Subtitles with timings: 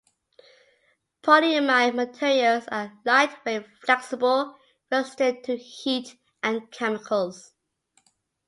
[1.21, 4.57] Polyimide materials are lightweight, flexible,
[4.91, 7.53] resistant to heat and chemicals.